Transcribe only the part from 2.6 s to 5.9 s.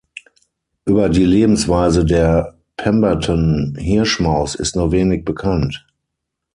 Pemberton-Hirschmaus ist nur wenig bekannt.